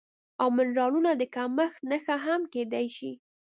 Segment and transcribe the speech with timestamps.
[0.41, 3.11] او منرالونو د کمښت نښه هم کیدی شي